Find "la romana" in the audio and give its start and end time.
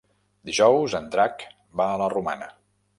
2.05-2.55